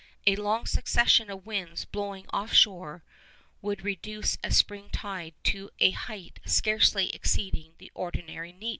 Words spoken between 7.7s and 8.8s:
the ordinary neap.